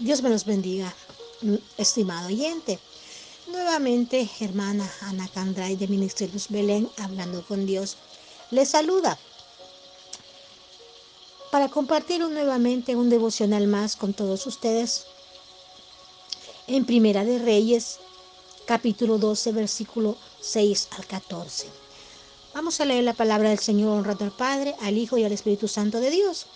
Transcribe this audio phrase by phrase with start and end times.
[0.00, 0.94] Dios me los bendiga,
[1.76, 2.78] estimado oyente.
[3.48, 7.98] Nuevamente, hermana Ana Candray de Ministerios Belén, hablando con Dios,
[8.50, 9.18] les saluda
[11.50, 15.04] para compartir nuevamente un devocional más con todos ustedes
[16.66, 17.98] en Primera de Reyes,
[18.64, 21.66] capítulo 12, versículo 6 al 14.
[22.54, 25.68] Vamos a leer la palabra del Señor honrando al Padre, al Hijo y al Espíritu
[25.68, 26.46] Santo de Dios.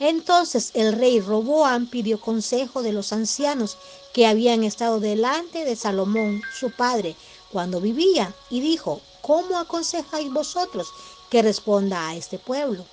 [0.00, 3.76] Entonces el rey Roboam pidió consejo de los ancianos
[4.12, 7.16] que habían estado delante de Salomón, su padre,
[7.50, 10.88] cuando vivía, y dijo, ¿cómo aconsejáis vosotros
[11.30, 12.84] que responda a este pueblo?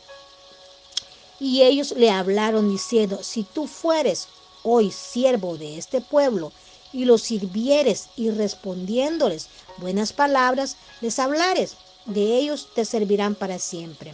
[1.39, 4.27] Y ellos le hablaron diciendo, si tú fueres
[4.63, 6.51] hoy siervo de este pueblo,
[6.95, 14.13] y los sirvieres y respondiéndoles buenas palabras, les hablares, de ellos te servirán para siempre.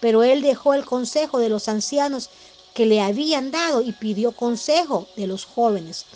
[0.00, 2.30] Pero él dejó el consejo de los ancianos
[2.74, 6.06] que le habían dado y pidió consejo de los jóvenes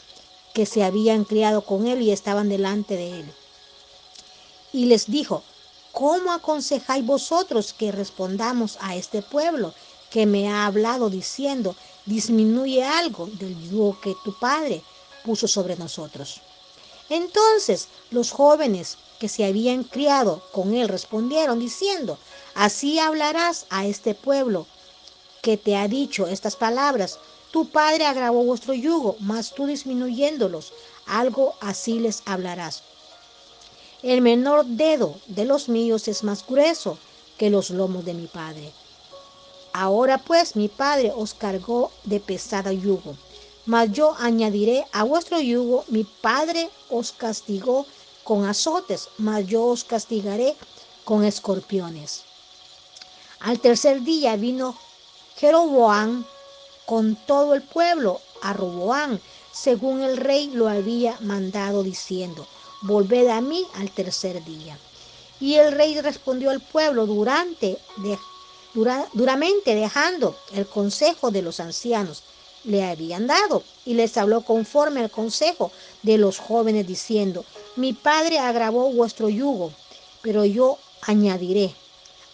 [0.52, 3.32] que se habían criado con él y estaban delante de él.
[4.72, 5.44] Y les dijo,
[5.92, 9.72] ¿cómo aconsejáis vosotros que respondamos a este pueblo
[10.10, 14.82] que me ha hablado diciendo, disminuye algo del yugo que tu padre
[15.24, 16.40] puso sobre nosotros?
[17.08, 22.18] Entonces los jóvenes que se habían criado con él respondieron diciendo,
[22.64, 24.66] así hablarás a este pueblo
[25.42, 27.18] que te ha dicho estas palabras.
[27.52, 30.72] Tu padre agravó vuestro yugo, mas tú disminuyéndolos,
[31.06, 32.82] algo así les hablarás.
[34.02, 36.98] El menor dedo de los míos es más grueso
[37.38, 38.72] que los lomos de mi padre.
[39.72, 43.14] Ahora pues mi padre os cargó de pesada yugo
[43.68, 47.84] mas yo añadiré a vuestro yugo, mi padre os castigó
[48.24, 50.56] con azotes, mas yo os castigaré
[51.04, 52.27] con escorpiones.
[53.40, 54.76] Al tercer día vino
[55.36, 56.24] Jeroboam
[56.86, 59.20] con todo el pueblo a Roboam,
[59.52, 62.46] según el rey lo había mandado, diciendo,
[62.82, 64.76] volved a mí al tercer día.
[65.38, 67.78] Y el rey respondió al pueblo durante,
[69.12, 72.24] duramente dejando el consejo de los ancianos
[72.64, 75.70] le habían dado y les habló conforme al consejo
[76.02, 77.44] de los jóvenes diciendo,
[77.76, 79.72] mi padre agravó vuestro yugo,
[80.22, 81.72] pero yo añadiré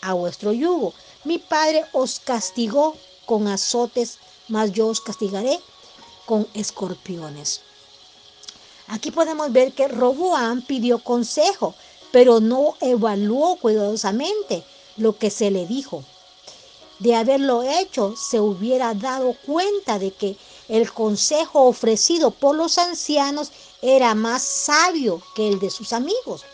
[0.05, 0.93] a vuestro yugo.
[1.25, 5.59] Mi padre os castigó con azotes, mas yo os castigaré
[6.27, 7.61] con escorpiones.
[8.89, 11.75] Aquí podemos ver que Roboam pidió consejo,
[12.13, 14.63] pero no evaluó cuidadosamente
[14.97, 16.05] lo que se le dijo
[16.99, 20.37] de haberlo hecho, se hubiera dado cuenta de que
[20.69, 23.51] el consejo ofrecido por los ancianos
[23.83, 26.45] era más sabio que el de sus amigos.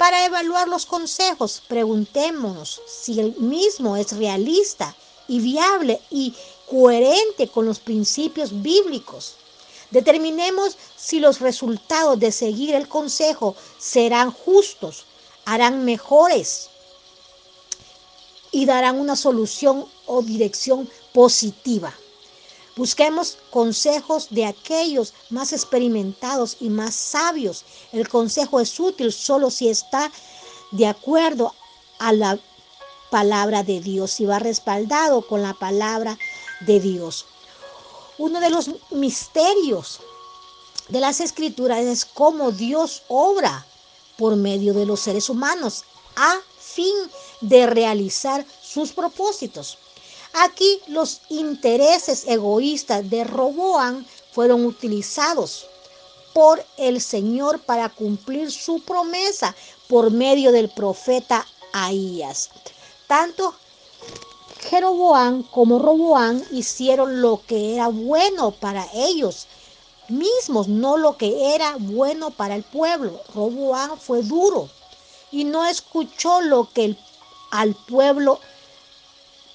[0.00, 4.96] Para evaluar los consejos, preguntémonos si el mismo es realista
[5.28, 6.34] y viable y
[6.70, 9.34] coherente con los principios bíblicos.
[9.90, 15.04] Determinemos si los resultados de seguir el consejo serán justos,
[15.44, 16.70] harán mejores
[18.52, 21.92] y darán una solución o dirección positiva.
[22.76, 27.64] Busquemos consejos de aquellos más experimentados y más sabios.
[27.92, 30.10] El consejo es útil solo si está
[30.70, 31.54] de acuerdo
[31.98, 32.38] a la
[33.10, 36.16] palabra de Dios, y va respaldado con la palabra
[36.60, 37.26] de Dios.
[38.18, 40.00] Uno de los misterios
[40.88, 43.66] de las escrituras es cómo Dios obra
[44.16, 45.84] por medio de los seres humanos
[46.16, 46.94] a fin
[47.40, 49.78] de realizar sus propósitos.
[50.32, 55.66] Aquí los intereses egoístas de Roboán fueron utilizados
[56.32, 59.54] por el Señor para cumplir su promesa
[59.88, 62.50] por medio del profeta Ahías.
[63.08, 63.54] Tanto
[64.60, 69.48] Jeroboán como Roboán hicieron lo que era bueno para ellos
[70.08, 73.20] mismos, no lo que era bueno para el pueblo.
[73.34, 74.68] Roboán fue duro
[75.32, 76.96] y no escuchó lo que
[77.50, 78.38] al pueblo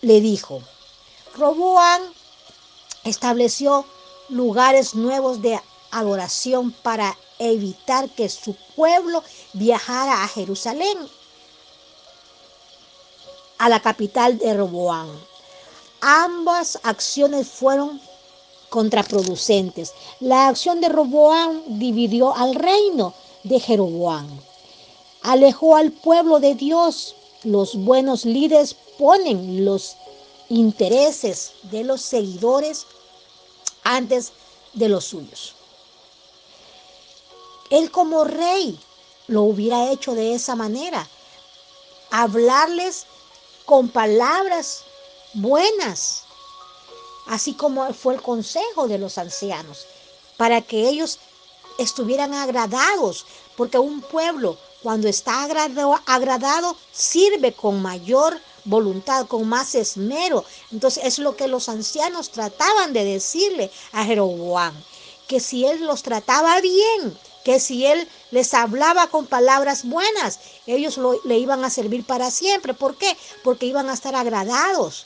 [0.05, 0.61] le dijo,
[1.35, 2.01] Roboán
[3.03, 3.85] estableció
[4.29, 5.59] lugares nuevos de
[5.89, 10.97] adoración para evitar que su pueblo viajara a Jerusalén,
[13.57, 15.09] a la capital de Roboán.
[16.01, 17.99] Ambas acciones fueron
[18.69, 19.93] contraproducentes.
[20.19, 24.27] La acción de Roboán dividió al reino de Jeroboán,
[25.23, 29.97] alejó al pueblo de Dios los buenos líderes ponen los
[30.49, 32.85] intereses de los seguidores
[33.83, 34.31] antes
[34.73, 35.55] de los suyos.
[37.69, 38.79] Él como rey
[39.27, 41.07] lo hubiera hecho de esa manera.
[42.11, 43.05] Hablarles
[43.65, 44.83] con palabras
[45.33, 46.25] buenas
[47.27, 49.85] así como fue el consejo de los ancianos,
[50.37, 51.19] para que ellos
[51.77, 53.25] estuvieran agradados,
[53.57, 60.43] porque un pueblo cuando está agradado, agradado sirve con mayor voluntad, con más esmero.
[60.71, 64.75] Entonces es lo que los ancianos trataban de decirle a Jeroboam,
[65.27, 70.99] que si él los trataba bien, que si él les hablaba con palabras buenas, ellos
[71.23, 72.73] le iban a servir para siempre.
[72.73, 73.15] ¿Por qué?
[73.43, 75.05] Porque iban a estar agradados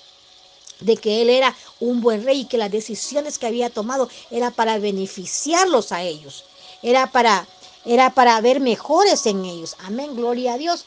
[0.79, 4.51] de que él era un buen rey y que las decisiones que había tomado era
[4.51, 6.45] para beneficiarlos a ellos,
[6.81, 7.45] era para,
[7.85, 9.75] era para ver mejores en ellos.
[9.79, 10.85] Amén, gloria a Dios.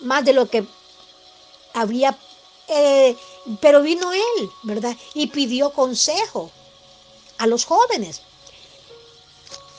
[0.00, 0.64] Más de lo que
[1.74, 2.16] había,
[2.68, 3.16] eh,
[3.60, 4.96] pero vino él, ¿verdad?
[5.12, 6.50] Y pidió consejo
[7.38, 8.22] a los jóvenes.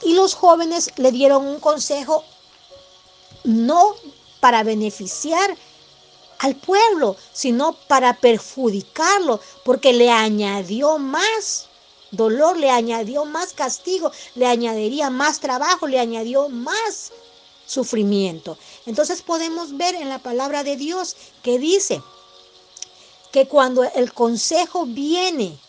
[0.04, 2.24] Y los jóvenes le dieron un consejo
[3.44, 3.96] no
[4.40, 5.58] para beneficiar
[6.40, 11.70] al pueblo, sino para perjudicarlo, porque le añadió más
[12.12, 17.12] dolor, le añadió más castigo, le añadiría más trabajo, le añadió más
[17.66, 18.58] sufrimiento.
[18.86, 22.02] Entonces podemos ver en la palabra de Dios que dice
[23.32, 25.60] que cuando el consejo viene,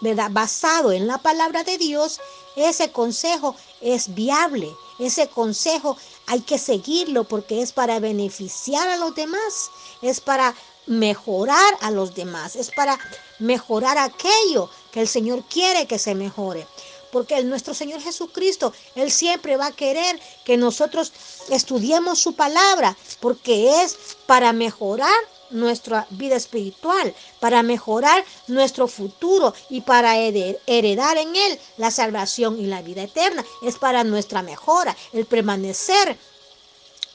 [0.00, 0.30] ¿verdad?
[0.30, 2.20] Basado en la palabra de Dios,
[2.56, 5.96] ese consejo es viable, ese consejo
[6.26, 9.70] hay que seguirlo porque es para beneficiar a los demás,
[10.02, 10.54] es para
[10.86, 12.98] mejorar a los demás, es para
[13.38, 16.66] mejorar aquello que el Señor quiere que se mejore.
[17.12, 21.12] Porque nuestro Señor Jesucristo, Él siempre va a querer que nosotros
[21.48, 23.96] estudiemos su palabra, porque es
[24.26, 25.14] para mejorar
[25.50, 32.66] nuestra vida espiritual, para mejorar nuestro futuro y para heredar en Él la salvación y
[32.66, 33.44] la vida eterna.
[33.62, 36.16] Es para nuestra mejora, el permanecer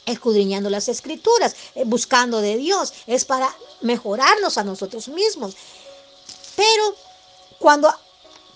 [0.05, 5.55] escudriñando las escrituras, eh, buscando de Dios, es para mejorarnos a nosotros mismos.
[6.55, 6.95] Pero
[7.59, 7.91] cuando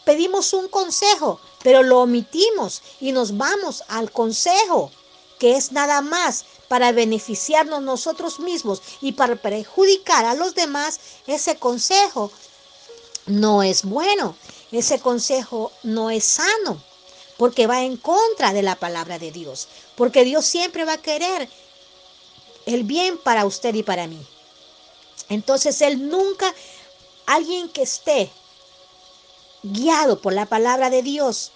[0.09, 4.89] pedimos un consejo, pero lo omitimos y nos vamos al consejo,
[5.37, 11.57] que es nada más para beneficiarnos nosotros mismos y para perjudicar a los demás, ese
[11.57, 12.31] consejo
[13.27, 14.35] no es bueno,
[14.71, 16.81] ese consejo no es sano,
[17.37, 21.47] porque va en contra de la palabra de Dios, porque Dios siempre va a querer
[22.65, 24.25] el bien para usted y para mí.
[25.29, 26.51] Entonces Él nunca,
[27.27, 28.31] alguien que esté
[29.63, 31.51] guiado por la palabra de Dios,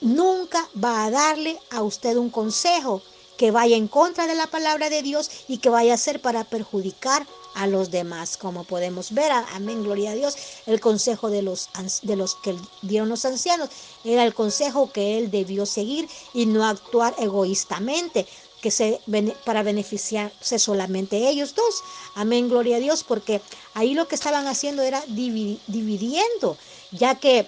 [0.00, 3.02] nunca va a darle a usted un consejo
[3.36, 6.44] que vaya en contra de la palabra de Dios y que vaya a ser para
[6.44, 10.36] perjudicar a los demás, como podemos ver, amén, gloria a Dios,
[10.66, 11.68] el consejo de los,
[12.02, 13.70] de los que dieron los ancianos.
[14.04, 18.26] Era el consejo que él debió seguir y no actuar egoístamente,
[18.64, 18.98] que se,
[19.44, 21.82] para beneficiarse solamente ellos dos,
[22.14, 23.42] amén, gloria a Dios, porque
[23.74, 26.56] ahí lo que estaban haciendo era dividiendo,
[26.90, 27.46] ya que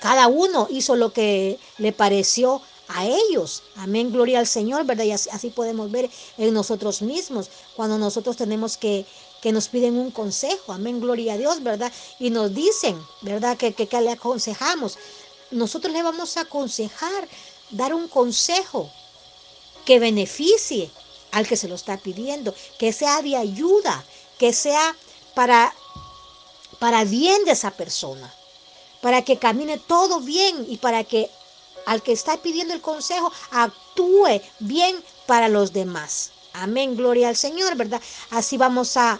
[0.00, 3.62] cada uno hizo lo que le pareció a ellos.
[3.76, 5.04] Amén, gloria al Señor, ¿verdad?
[5.04, 6.08] Y así, podemos ver
[6.38, 9.04] en nosotros mismos, cuando nosotros tenemos que,
[9.42, 11.92] que nos piden un consejo, amén, gloria a Dios, ¿verdad?
[12.18, 13.58] Y nos dicen, ¿verdad?
[13.58, 14.96] Que, que, que le aconsejamos.
[15.50, 17.28] Nosotros le vamos a aconsejar,
[17.70, 18.90] dar un consejo
[19.84, 20.90] que beneficie
[21.32, 24.04] al que se lo está pidiendo, que sea de ayuda,
[24.38, 24.94] que sea
[25.34, 25.74] para,
[26.78, 28.32] para bien de esa persona,
[29.00, 31.30] para que camine todo bien y para que
[31.86, 36.30] al que está pidiendo el consejo actúe bien para los demás.
[36.52, 38.00] Amén, gloria al Señor, ¿verdad?
[38.30, 39.18] Así vamos a,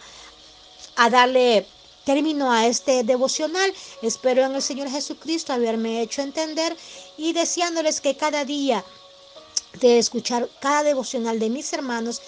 [0.96, 1.66] a darle
[2.04, 3.72] término a este devocional.
[4.02, 6.76] Espero en el Señor Jesucristo haberme hecho entender
[7.16, 8.84] y deseándoles que cada día
[9.80, 12.20] de escuchar cada devocional de mis hermanos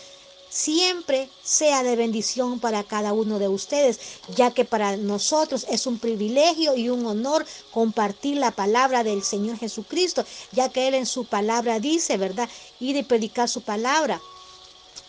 [0.55, 3.99] siempre sea de bendición para cada uno de ustedes,
[4.37, 9.59] ya que para nosotros es un privilegio y un honor compartir la palabra del Señor
[9.59, 12.49] Jesucristo, ya que Él en su palabra dice, ¿verdad?
[12.79, 14.21] Y de predicar su palabra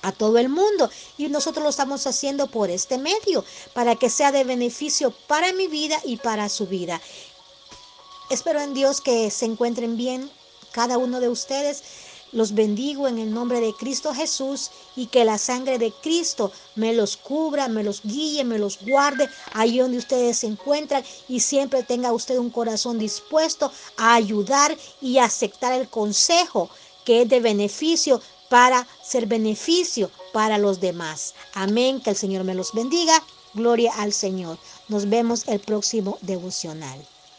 [0.02, 0.90] a todo el mundo.
[1.18, 5.68] Y nosotros lo estamos haciendo por este medio, para que sea de beneficio para mi
[5.68, 7.00] vida y para su vida.
[8.32, 10.32] Espero en Dios que se encuentren bien
[10.72, 11.84] cada uno de ustedes
[12.36, 16.94] los bendigo en el nombre de Cristo Jesús y que la sangre de Cristo me
[16.94, 21.82] los cubra, me los guíe, me los guarde ahí donde ustedes se encuentran y siempre
[21.82, 26.70] tenga usted un corazón dispuesto a ayudar y aceptar el consejo
[27.06, 31.34] que es de beneficio para ser beneficio para los demás.
[31.54, 33.24] Amén, que el Señor me los bendiga.
[33.54, 34.58] Gloria al Señor.
[34.90, 37.00] Nos vemos el próximo devocional.